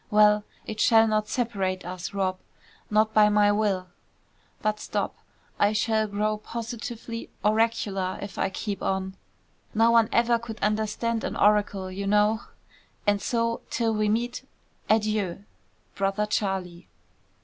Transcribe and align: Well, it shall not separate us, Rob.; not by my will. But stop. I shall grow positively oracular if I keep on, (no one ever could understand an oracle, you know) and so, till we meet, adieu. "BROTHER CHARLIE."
Well, 0.09 0.45
it 0.65 0.79
shall 0.79 1.07
not 1.07 1.27
separate 1.27 1.85
us, 1.85 2.11
Rob.; 2.11 2.39
not 2.89 3.13
by 3.13 3.29
my 3.29 3.51
will. 3.51 3.85
But 4.63 4.79
stop. 4.79 5.13
I 5.59 5.73
shall 5.73 6.07
grow 6.07 6.37
positively 6.39 7.29
oracular 7.45 8.17
if 8.19 8.39
I 8.39 8.49
keep 8.49 8.81
on, 8.81 9.15
(no 9.75 9.91
one 9.91 10.09
ever 10.11 10.39
could 10.39 10.57
understand 10.63 11.23
an 11.23 11.35
oracle, 11.35 11.91
you 11.91 12.07
know) 12.07 12.41
and 13.05 13.21
so, 13.21 13.61
till 13.69 13.93
we 13.93 14.09
meet, 14.09 14.41
adieu. 14.89 15.43
"BROTHER 15.93 16.25
CHARLIE." 16.25 16.87